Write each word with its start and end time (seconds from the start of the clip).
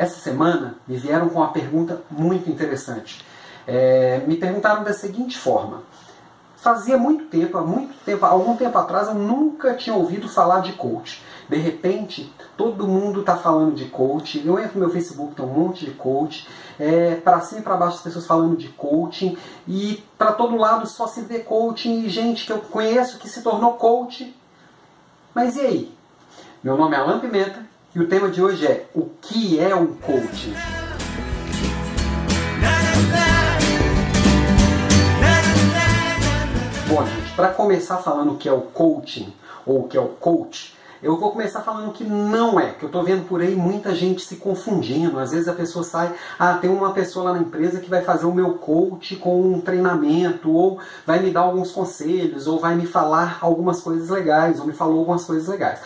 Essa 0.00 0.18
semana 0.18 0.76
me 0.88 0.96
vieram 0.96 1.28
com 1.28 1.40
uma 1.40 1.52
pergunta 1.52 2.00
muito 2.10 2.48
interessante. 2.48 3.22
É, 3.66 4.22
me 4.26 4.34
perguntaram 4.34 4.82
da 4.82 4.94
seguinte 4.94 5.36
forma: 5.36 5.82
fazia 6.56 6.96
muito 6.96 7.26
tempo, 7.26 7.58
há 7.58 7.60
muito 7.60 7.92
tempo, 8.02 8.24
algum 8.24 8.56
tempo 8.56 8.78
atrás, 8.78 9.08
eu 9.08 9.14
nunca 9.14 9.74
tinha 9.74 9.94
ouvido 9.94 10.26
falar 10.26 10.60
de 10.60 10.72
coach. 10.72 11.22
De 11.46 11.58
repente, 11.58 12.32
todo 12.56 12.88
mundo 12.88 13.20
está 13.20 13.36
falando 13.36 13.74
de 13.74 13.90
coach. 13.90 14.42
Eu 14.42 14.58
entro 14.58 14.78
no 14.78 14.86
meu 14.86 14.90
Facebook, 14.90 15.34
tem 15.34 15.44
um 15.44 15.48
monte 15.48 15.84
de 15.84 15.90
coach. 15.90 16.48
É, 16.78 17.16
para 17.16 17.42
cima 17.42 17.60
e 17.60 17.62
para 17.62 17.76
baixo 17.76 17.96
as 17.96 18.02
pessoas 18.02 18.26
falando 18.26 18.56
de 18.56 18.68
coaching. 18.68 19.36
E 19.68 20.02
para 20.16 20.32
todo 20.32 20.56
lado 20.56 20.86
só 20.86 21.06
se 21.06 21.20
vê 21.20 21.40
coaching 21.40 22.04
e 22.04 22.08
gente 22.08 22.46
que 22.46 22.52
eu 22.52 22.60
conheço 22.60 23.18
que 23.18 23.28
se 23.28 23.42
tornou 23.42 23.74
coach. 23.74 24.34
Mas 25.34 25.56
e 25.56 25.60
aí? 25.60 25.94
Meu 26.64 26.78
nome 26.78 26.96
é 26.96 26.98
Alan 26.98 27.20
Pimenta 27.20 27.68
e 27.94 28.00
o 28.00 28.08
tema 28.08 28.30
de 28.30 28.42
hoje 28.42 28.66
é 28.66 28.88
o 28.94 29.09
que 29.30 29.60
é 29.60 29.72
um 29.76 29.86
coaching? 29.86 30.52
Bom, 36.88 37.06
gente, 37.06 37.32
para 37.36 37.50
começar 37.50 37.98
falando 37.98 38.32
o 38.32 38.36
que 38.36 38.48
é 38.48 38.52
o 38.52 38.62
coaching 38.62 39.32
ou 39.64 39.82
o 39.82 39.88
que 39.88 39.96
é 39.96 40.00
o 40.00 40.08
coach, 40.08 40.74
eu 41.00 41.16
vou 41.16 41.30
começar 41.30 41.60
falando 41.60 41.92
que 41.92 42.02
não 42.02 42.58
é, 42.58 42.72
que 42.72 42.82
eu 42.82 42.88
estou 42.88 43.04
vendo 43.04 43.26
por 43.26 43.40
aí 43.40 43.54
muita 43.54 43.94
gente 43.94 44.20
se 44.22 44.36
confundindo. 44.36 45.20
Às 45.20 45.30
vezes 45.30 45.46
a 45.46 45.52
pessoa 45.52 45.84
sai, 45.84 46.12
ah, 46.36 46.54
tem 46.54 46.68
uma 46.68 46.92
pessoa 46.92 47.26
lá 47.26 47.32
na 47.32 47.38
empresa 47.38 47.80
que 47.80 47.88
vai 47.88 48.02
fazer 48.02 48.26
o 48.26 48.34
meu 48.34 48.54
coach 48.54 49.14
com 49.14 49.40
um 49.40 49.60
treinamento, 49.60 50.50
ou 50.50 50.80
vai 51.06 51.20
me 51.20 51.30
dar 51.30 51.42
alguns 51.42 51.70
conselhos, 51.70 52.48
ou 52.48 52.58
vai 52.58 52.74
me 52.74 52.84
falar 52.84 53.38
algumas 53.40 53.80
coisas 53.80 54.10
legais, 54.10 54.58
ou 54.58 54.66
me 54.66 54.72
falou 54.72 54.98
algumas 54.98 55.24
coisas 55.24 55.46
legais 55.46 55.78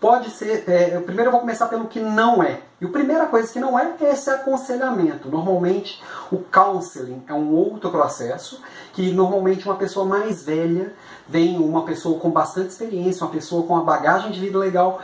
pode 0.00 0.30
ser. 0.30 0.64
É, 0.68 1.00
primeiro 1.00 1.28
eu 1.28 1.32
vou 1.32 1.40
começar 1.40 1.66
pelo 1.66 1.86
que 1.86 2.00
não 2.00 2.42
é. 2.42 2.60
E 2.80 2.84
a 2.84 2.88
primeira 2.88 3.26
coisa 3.26 3.52
que 3.52 3.58
não 3.58 3.78
é 3.78 3.94
é 4.00 4.12
esse 4.12 4.30
aconselhamento. 4.30 5.28
Normalmente 5.28 6.02
o 6.30 6.38
counseling 6.38 7.22
é 7.26 7.34
um 7.34 7.52
outro 7.52 7.90
processo 7.90 8.62
que 8.92 9.12
normalmente 9.12 9.64
uma 9.64 9.76
pessoa 9.76 10.06
mais 10.06 10.44
velha 10.44 10.92
vem 11.28 11.58
uma 11.58 11.84
pessoa 11.84 12.18
com 12.20 12.30
bastante 12.30 12.68
experiência, 12.68 13.24
uma 13.24 13.32
pessoa 13.32 13.66
com 13.66 13.74
uma 13.74 13.84
bagagem 13.84 14.30
de 14.30 14.40
vida 14.40 14.58
legal, 14.58 15.00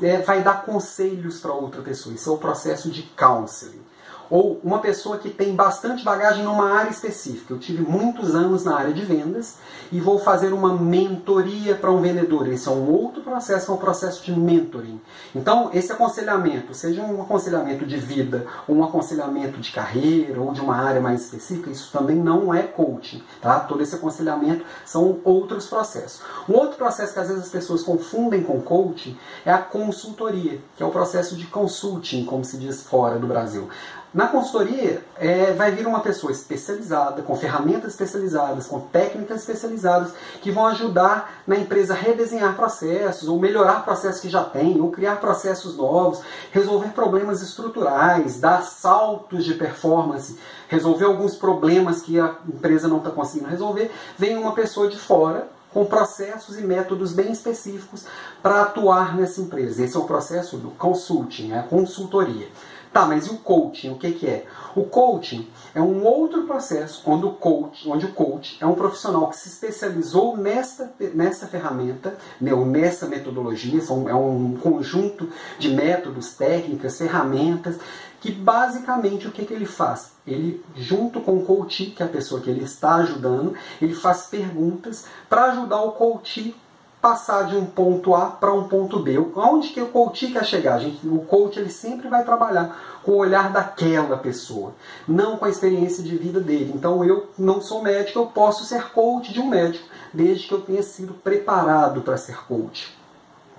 é, 0.00 0.18
vai 0.18 0.42
dar 0.42 0.64
conselhos 0.64 1.40
para 1.40 1.52
outra 1.52 1.82
pessoa. 1.82 2.14
Isso 2.14 2.30
é 2.30 2.32
o 2.32 2.38
processo 2.38 2.90
de 2.90 3.02
counseling 3.02 3.84
ou 4.30 4.60
uma 4.62 4.78
pessoa 4.78 5.18
que 5.18 5.30
tem 5.30 5.54
bastante 5.54 6.04
bagagem 6.04 6.44
numa 6.44 6.70
área 6.70 6.90
específica. 6.90 7.54
Eu 7.54 7.58
tive 7.58 7.82
muitos 7.82 8.34
anos 8.34 8.64
na 8.64 8.76
área 8.76 8.92
de 8.92 9.02
vendas 9.02 9.56
e 9.92 10.00
vou 10.00 10.18
fazer 10.18 10.52
uma 10.52 10.74
mentoria 10.74 11.74
para 11.74 11.90
um 11.90 12.00
vendedor. 12.00 12.48
Esse 12.48 12.68
é 12.68 12.70
um 12.70 12.90
outro 12.90 13.22
processo, 13.22 13.70
é 13.70 13.74
um 13.74 13.78
processo 13.78 14.22
de 14.24 14.32
mentoring. 14.32 15.00
Então, 15.34 15.70
esse 15.72 15.92
aconselhamento, 15.92 16.74
seja 16.74 17.02
um 17.02 17.22
aconselhamento 17.22 17.86
de 17.86 17.96
vida, 17.96 18.46
ou 18.66 18.76
um 18.76 18.84
aconselhamento 18.84 19.60
de 19.60 19.70
carreira, 19.70 20.40
ou 20.40 20.52
de 20.52 20.60
uma 20.60 20.76
área 20.76 21.00
mais 21.00 21.22
específica, 21.22 21.70
isso 21.70 21.90
também 21.92 22.16
não 22.16 22.52
é 22.52 22.62
coaching. 22.62 23.22
Tá? 23.40 23.60
Todo 23.60 23.82
esse 23.82 23.94
aconselhamento 23.94 24.64
são 24.84 25.18
outros 25.24 25.66
processos. 25.66 26.20
Um 26.48 26.54
outro 26.54 26.76
processo 26.76 27.12
que 27.12 27.20
às 27.20 27.28
vezes 27.28 27.44
as 27.44 27.50
pessoas 27.50 27.82
confundem 27.82 28.42
com 28.42 28.60
coaching 28.60 29.16
é 29.44 29.52
a 29.52 29.58
consultoria, 29.58 30.60
que 30.76 30.82
é 30.82 30.86
o 30.86 30.90
processo 30.90 31.36
de 31.36 31.46
consulting, 31.46 32.24
como 32.24 32.44
se 32.44 32.56
diz 32.56 32.82
fora 32.82 33.18
do 33.18 33.26
Brasil. 33.26 33.68
Na 34.14 34.28
consultoria, 34.28 35.04
é, 35.18 35.52
vai 35.52 35.72
vir 35.72 35.86
uma 35.86 36.00
pessoa 36.00 36.32
especializada, 36.32 37.22
com 37.22 37.36
ferramentas 37.36 37.92
especializadas, 37.92 38.66
com 38.66 38.80
técnicas 38.80 39.40
especializadas, 39.40 40.12
que 40.40 40.50
vão 40.50 40.66
ajudar 40.66 41.42
na 41.46 41.56
empresa 41.56 41.92
a 41.92 41.96
redesenhar 41.96 42.56
processos, 42.56 43.28
ou 43.28 43.38
melhorar 43.38 43.84
processos 43.84 44.20
que 44.20 44.30
já 44.30 44.42
tem, 44.42 44.80
ou 44.80 44.90
criar 44.90 45.16
processos 45.16 45.76
novos, 45.76 46.22
resolver 46.50 46.90
problemas 46.90 47.42
estruturais, 47.42 48.40
dar 48.40 48.62
saltos 48.62 49.44
de 49.44 49.54
performance, 49.54 50.38
resolver 50.68 51.04
alguns 51.04 51.34
problemas 51.34 52.00
que 52.00 52.18
a 52.18 52.36
empresa 52.48 52.88
não 52.88 52.98
está 52.98 53.10
conseguindo 53.10 53.50
resolver. 53.50 53.90
Vem 54.16 54.38
uma 54.38 54.52
pessoa 54.52 54.88
de 54.88 54.96
fora 54.96 55.48
com 55.74 55.84
processos 55.84 56.58
e 56.58 56.62
métodos 56.62 57.12
bem 57.12 57.30
específicos 57.30 58.06
para 58.42 58.62
atuar 58.62 59.14
nessa 59.14 59.42
empresa. 59.42 59.84
Esse 59.84 59.94
é 59.94 60.00
o 60.00 60.04
processo 60.04 60.56
do 60.56 60.70
consulting, 60.70 61.52
a 61.52 61.62
consultoria. 61.64 62.48
Tá, 62.96 63.04
mas 63.04 63.26
e 63.26 63.30
o 63.30 63.36
coaching? 63.36 63.90
O 63.90 63.96
que, 63.96 64.10
que 64.12 64.26
é? 64.26 64.46
O 64.74 64.84
coaching 64.84 65.46
é 65.74 65.82
um 65.82 66.02
outro 66.02 66.44
processo 66.44 67.02
onde 67.04 67.26
o 67.26 67.32
coach, 67.32 67.86
onde 67.86 68.06
o 68.06 68.12
coach 68.14 68.56
é 68.58 68.64
um 68.64 68.74
profissional 68.74 69.28
que 69.28 69.36
se 69.36 69.50
especializou 69.50 70.34
nessa, 70.34 70.94
nessa 71.12 71.46
ferramenta, 71.46 72.16
né, 72.40 72.54
ou 72.54 72.64
nessa 72.64 73.04
metodologia, 73.04 73.82
são, 73.82 74.08
é 74.08 74.14
um 74.14 74.56
conjunto 74.56 75.28
de 75.58 75.68
métodos, 75.68 76.32
técnicas, 76.36 76.96
ferramentas, 76.96 77.76
que 78.18 78.32
basicamente 78.32 79.28
o 79.28 79.30
que, 79.30 79.44
que 79.44 79.52
ele 79.52 79.66
faz? 79.66 80.12
Ele, 80.26 80.64
junto 80.74 81.20
com 81.20 81.36
o 81.36 81.44
coach, 81.44 81.92
que 81.94 82.02
é 82.02 82.06
a 82.06 82.08
pessoa 82.08 82.40
que 82.40 82.48
ele 82.48 82.64
está 82.64 82.94
ajudando, 82.94 83.54
ele 83.80 83.94
faz 83.94 84.22
perguntas 84.22 85.04
para 85.28 85.52
ajudar 85.52 85.82
o 85.82 85.92
coach 85.92 86.56
passar 87.00 87.46
de 87.46 87.56
um 87.56 87.64
ponto 87.64 88.14
A 88.14 88.26
para 88.26 88.52
um 88.52 88.68
ponto 88.68 88.98
B. 88.98 89.18
Onde 89.34 89.68
que 89.68 89.80
o 89.80 89.88
coach 89.88 90.26
quer 90.28 90.44
chegar? 90.44 90.78
Gente, 90.78 91.06
o 91.06 91.20
coach 91.20 91.58
ele 91.58 91.70
sempre 91.70 92.08
vai 92.08 92.24
trabalhar 92.24 93.00
com 93.02 93.12
o 93.12 93.18
olhar 93.18 93.52
daquela 93.52 94.16
pessoa, 94.16 94.74
não 95.06 95.36
com 95.36 95.44
a 95.44 95.50
experiência 95.50 96.02
de 96.02 96.16
vida 96.16 96.40
dele. 96.40 96.72
Então 96.74 97.04
eu 97.04 97.30
não 97.38 97.60
sou 97.60 97.82
médico, 97.82 98.18
eu 98.18 98.26
posso 98.26 98.64
ser 98.64 98.90
coach 98.90 99.32
de 99.32 99.40
um 99.40 99.48
médico, 99.48 99.88
desde 100.12 100.48
que 100.48 100.54
eu 100.54 100.60
tenha 100.60 100.82
sido 100.82 101.14
preparado 101.14 102.02
para 102.02 102.16
ser 102.16 102.44
coach. 102.46 102.96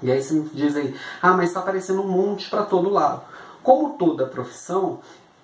E 0.01 0.11
aí 0.11 0.21
você 0.21 0.33
me 0.33 0.49
diz 0.53 0.75
aí, 0.75 0.95
ah, 1.21 1.33
mas 1.33 1.47
está 1.47 1.61
aparecendo 1.61 2.01
um 2.01 2.07
monte 2.07 2.49
para 2.49 2.63
todo 2.63 2.89
lado. 2.89 3.21
Como 3.63 3.97
toda 3.97 4.25
profissão, 4.25 4.99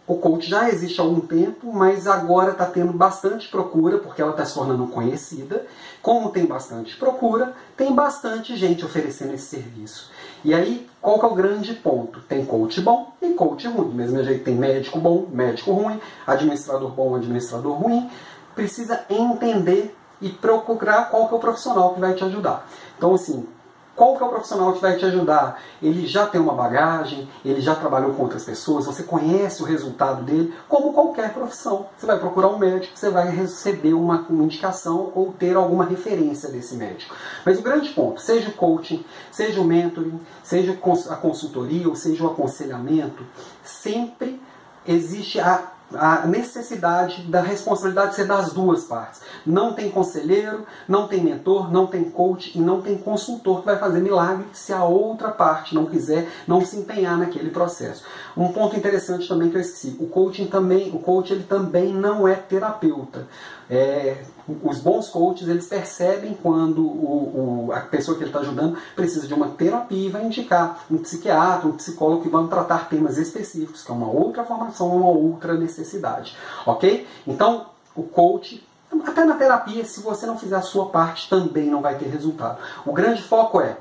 o 0.06 0.16
coach 0.16 0.50
já 0.50 0.70
existe 0.70 1.00
há 1.00 1.04
algum 1.04 1.22
tempo, 1.22 1.72
mas 1.72 2.08
agora 2.08 2.52
está 2.52 2.66
tendo 2.66 2.92
bastante 2.92 3.48
procura, 3.48 4.00
porque 4.00 4.22
ela 4.22 4.32
está 4.32 4.46
se 4.46 4.54
tornando 4.54 4.86
conhecida. 4.88 5.66
Como 6.02 6.30
tem 6.30 6.46
bastante 6.46 6.98
procura, 6.98 7.54
tem 7.78 7.94
bastante 7.94 8.58
gente 8.58 8.84
oferecendo 8.84 9.34
esse 9.34 9.46
serviço. 9.46 10.12
E 10.44 10.54
aí, 10.54 10.90
qual 11.02 11.20
que 11.20 11.26
é 11.26 11.30
o 11.30 11.36
grande 11.36 11.74
ponto? 11.74 12.20
Tem 12.22 12.46
coach 12.46 12.82
bom 12.82 13.14
e 13.22 13.30
coach 13.34 13.66
ruim. 13.66 13.90
Do 13.90 13.96
mesmo 13.96 14.22
jeito 14.24 14.44
tem 14.44 14.56
médico 14.56 15.00
bom, 15.00 15.26
médico 15.32 15.72
ruim, 15.72 16.00
administrador 16.28 16.90
bom, 16.90 17.16
administrador 17.16 17.74
ruim. 17.74 18.10
Precisa 18.54 19.06
entender 19.10 19.96
e 20.22 20.30
procurar 20.30 21.10
qual 21.10 21.30
que 21.30 21.34
é 21.34 21.38
o 21.38 21.40
profissional 21.40 21.94
que 21.94 22.02
vai 22.02 22.14
te 22.14 22.26
ajudar. 22.26 22.68
Então, 22.98 23.16
assim, 23.16 23.48
qual 23.96 24.18
que 24.18 24.24
é 24.24 24.26
o 24.26 24.30
profissional 24.30 24.74
que 24.74 24.82
vai 24.82 24.98
te 24.98 25.06
ajudar? 25.06 25.62
Ele 25.82 26.08
já 26.08 26.26
tem 26.26 26.42
uma 26.42 26.54
bagagem, 26.54 27.30
ele 27.46 27.62
já 27.62 27.76
trabalhou 27.76 28.14
com 28.14 28.24
outras 28.24 28.44
pessoas, 28.44 28.88
você 28.88 29.04
conhece 29.04 29.62
o 29.62 29.66
resultado 29.66 30.24
dele, 30.24 30.54
como 30.68 30.94
qualquer 30.94 31.32
profissão. 31.32 31.86
Você 31.96 32.08
vai 32.08 32.18
procurar 32.18 32.48
um 32.48 32.58
médico, 32.58 32.98
você 32.98 33.10
vai 33.12 33.30
receber 33.30 33.94
uma, 33.94 34.26
uma 34.28 34.44
indicação 34.44 35.12
ou 35.14 35.32
ter 35.32 35.56
alguma 35.56 35.86
referência 35.86 36.50
desse 36.50 36.76
médico. 36.76 37.16
Mas 37.46 37.60
o 37.60 37.62
grande 37.62 37.90
ponto, 37.90 38.20
seja 38.20 38.50
o 38.50 38.54
coaching, 38.54 39.06
seja 39.32 39.62
o 39.62 39.64
mentoring, 39.64 40.20
seja 40.44 40.72
a 41.10 41.16
consultoria 41.16 41.88
ou 41.88 41.96
seja 41.96 42.24
o 42.24 42.28
aconselhamento, 42.28 43.24
sempre 43.64 44.42
existe 44.88 45.40
a 45.40 45.72
a 45.96 46.26
necessidade 46.28 47.24
da 47.24 47.42
responsabilidade 47.42 48.16
ser 48.16 48.26
das 48.26 48.54
duas 48.54 48.84
partes. 48.84 49.22
Não 49.46 49.74
tem 49.74 49.90
conselheiro, 49.90 50.66
não 50.88 51.08
tem 51.08 51.24
mentor, 51.24 51.72
não 51.72 51.88
tem 51.88 52.04
coach 52.04 52.58
e 52.58 52.62
não 52.62 52.82
tem 52.82 52.98
consultor 52.98 53.60
que 53.60 53.66
vai 53.66 53.78
fazer 53.78 54.00
milagre 54.00 54.46
se 54.54 54.74
a 54.74 54.84
outra 54.84 55.30
parte 55.30 55.76
não 55.76 55.86
quiser, 55.86 56.30
não 56.48 56.66
se 56.66 56.78
empenhar 56.78 57.18
naquele 57.18 57.50
processo. 57.50 58.04
Um 58.36 58.52
ponto 58.52 58.76
interessante 58.76 59.28
também 59.28 59.50
que 59.50 59.58
eu 59.58 59.62
esqueci, 59.62 59.96
o 60.00 60.08
coaching 60.08 60.46
também, 60.46 60.90
o 60.94 61.00
coach 61.00 61.32
ele 61.32 61.44
também 61.44 61.94
não 61.94 62.28
é 62.28 62.36
terapeuta. 62.36 63.28
É, 63.70 64.18
os 64.64 64.80
bons 64.80 65.08
coaches 65.10 65.48
eles 65.48 65.68
percebem 65.68 66.38
quando 66.42 66.82
o, 66.86 67.68
o 67.68 67.72
a 67.74 67.80
pessoa 67.80 68.18
que 68.18 68.24
ele 68.24 68.30
está 68.30 68.40
ajudando 68.40 68.78
precisa 68.96 69.28
de 69.28 69.34
uma 69.34 69.50
terapia 69.50 70.08
e 70.08 70.10
vai 70.10 70.26
indicar 70.26 70.86
um 70.92 70.98
psiquiatra, 70.98 71.68
um 71.68 71.74
psicólogo 71.74 72.24
que 72.24 72.30
vão 72.30 72.48
tratar 72.48 72.90
temas 72.90 73.18
específicos, 73.18 73.84
que 73.84 73.92
é 73.92 73.94
uma 73.94 74.10
outra 74.10 74.44
formação, 74.44 74.96
uma 74.96 75.10
outra 75.10 75.54
necessidade. 75.56 76.36
Ok? 76.66 77.08
Então, 77.26 77.68
o 77.96 78.04
coach 78.04 78.64
até 79.08 79.26
na 79.26 79.36
terapia, 79.36 79.84
se 79.86 80.02
você 80.02 80.26
não 80.26 80.38
fizer 80.38 80.56
a 80.56 80.62
sua 80.62 80.88
parte, 80.88 81.28
também 81.30 81.66
não 81.66 81.82
vai 81.82 81.96
ter 81.96 82.06
resultado. 82.06 82.60
O 82.86 82.94
grande 82.94 83.24
foco 83.24 83.60
é 83.60 83.78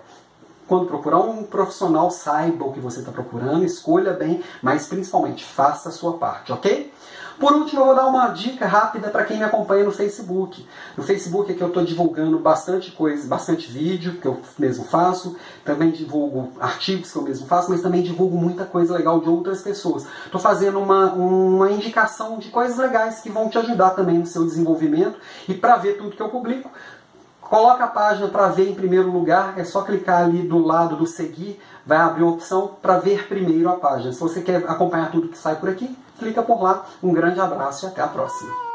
quando 0.66 0.86
procurar 0.86 1.18
um 1.18 1.42
profissional, 1.44 2.10
saiba 2.10 2.64
o 2.64 2.72
que 2.72 2.80
você 2.80 3.00
está 3.00 3.12
procurando, 3.12 3.64
escolha 3.64 4.12
bem, 4.12 4.42
mas 4.62 4.86
principalmente 4.86 5.44
faça 5.44 5.88
a 5.88 5.92
sua 5.92 6.14
parte, 6.14 6.52
ok? 6.52 6.92
Por 7.42 7.52
último, 7.54 7.80
eu 7.80 7.86
vou 7.86 7.94
dar 7.96 8.06
uma 8.06 8.28
dica 8.28 8.66
rápida 8.66 9.08
para 9.08 9.24
quem 9.24 9.38
me 9.38 9.42
acompanha 9.42 9.82
no 9.84 9.90
Facebook. 9.90 10.64
No 10.96 11.02
Facebook 11.02 11.50
é 11.50 11.54
que 11.56 11.60
eu 11.60 11.68
estou 11.68 11.84
divulgando 11.84 12.38
bastante 12.38 12.92
coisa, 12.92 13.26
bastante 13.26 13.68
vídeo 13.68 14.18
que 14.20 14.26
eu 14.26 14.40
mesmo 14.56 14.84
faço, 14.84 15.36
também 15.64 15.90
divulgo 15.90 16.52
artigos 16.60 17.10
que 17.10 17.18
eu 17.18 17.22
mesmo 17.22 17.46
faço, 17.48 17.70
mas 17.70 17.82
também 17.82 18.02
divulgo 18.02 18.36
muita 18.36 18.64
coisa 18.64 18.94
legal 18.94 19.20
de 19.20 19.28
outras 19.28 19.60
pessoas. 19.60 20.06
Estou 20.24 20.40
fazendo 20.40 20.78
uma, 20.78 21.14
uma 21.14 21.70
indicação 21.70 22.38
de 22.38 22.48
coisas 22.48 22.76
legais 22.76 23.20
que 23.20 23.28
vão 23.28 23.48
te 23.48 23.58
ajudar 23.58 23.90
também 23.90 24.18
no 24.18 24.26
seu 24.26 24.44
desenvolvimento 24.44 25.18
e 25.48 25.54
para 25.54 25.76
ver 25.76 25.96
tudo 25.98 26.14
que 26.14 26.22
eu 26.22 26.28
publico, 26.28 26.70
Coloca 27.52 27.84
a 27.84 27.88
página 27.88 28.28
para 28.28 28.48
ver 28.48 28.70
em 28.70 28.74
primeiro 28.74 29.10
lugar, 29.10 29.58
é 29.58 29.64
só 29.64 29.82
clicar 29.82 30.22
ali 30.22 30.38
do 30.38 30.56
lado 30.56 30.96
do 30.96 31.06
seguir, 31.06 31.60
vai 31.84 31.98
abrir 31.98 32.22
uma 32.22 32.32
opção 32.32 32.78
para 32.80 32.96
ver 32.96 33.28
primeiro 33.28 33.68
a 33.68 33.74
página. 33.74 34.10
Se 34.10 34.20
você 34.20 34.40
quer 34.40 34.64
acompanhar 34.66 35.10
tudo 35.10 35.28
que 35.28 35.36
sai 35.36 35.56
por 35.56 35.68
aqui, 35.68 35.94
clica 36.18 36.42
por 36.42 36.62
lá. 36.62 36.86
Um 37.02 37.12
grande 37.12 37.40
abraço 37.40 37.84
e 37.84 37.88
até 37.88 38.00
a 38.00 38.08
próxima. 38.08 38.71